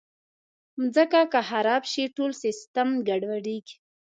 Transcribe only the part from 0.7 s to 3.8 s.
مځکه که خراب شي، ټول سیسټم ګډوډېږي.